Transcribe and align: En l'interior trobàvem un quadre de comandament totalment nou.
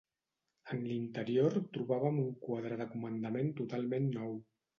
En 0.75 0.79
l'interior 0.91 1.57
trobàvem 1.75 2.17
un 2.23 2.33
quadre 2.47 2.81
de 2.81 2.89
comandament 2.95 3.53
totalment 3.61 4.11
nou. 4.19 4.35